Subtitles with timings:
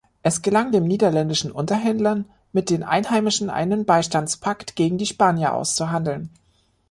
[0.23, 6.31] Es gelang den niederländischen Unterhändlern, mit den Einheimischen einen Beistandspakt gegen die Spanier auszuhandeln.